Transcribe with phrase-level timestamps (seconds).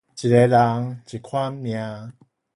[0.03, 0.07] 一个人
[1.11, 2.11] 一款命